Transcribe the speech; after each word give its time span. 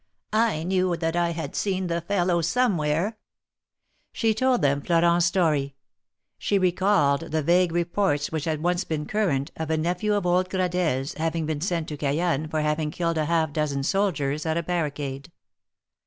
I 0.33 0.63
knew 0.63 0.97
that 0.97 1.15
I 1.15 1.29
had 1.29 1.55
seen 1.55 1.85
the 1.85 2.01
fellow 2.01 2.41
some 2.41 2.75
where." 2.75 3.19
She 4.11 4.33
told 4.33 4.63
them 4.63 4.81
Floreiit^s 4.81 5.21
story. 5.21 5.75
She 6.39 6.57
recalled 6.57 7.29
the 7.31 7.43
vague 7.43 7.71
reports 7.71 8.31
which 8.31 8.45
had 8.45 8.63
once 8.63 8.83
been 8.83 9.05
current, 9.05 9.51
of 9.57 9.69
a 9.69 9.77
nephew 9.77 10.15
of 10.15 10.25
old 10.25 10.49
Gradelle's, 10.49 11.13
having 11.19 11.45
been 11.45 11.61
sent 11.61 11.87
to 11.89 11.97
Cayenne 11.97 12.47
for 12.47 12.61
having 12.61 12.89
killed 12.89 13.19
a 13.19 13.25
half 13.25 13.53
dozen 13.53 13.83
soldiers 13.83 14.43
at 14.47 14.57
a 14.57 14.63
barricade. 14.63 15.31